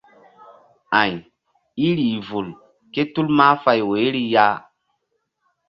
Ay 1.01 1.13
í 1.89 1.91
rih 1.99 2.19
vul 2.31 2.49
ké 2.93 3.01
tul 3.13 3.27
mahfay 3.37 3.79
woyri 3.89 4.23
ya. 4.33 4.47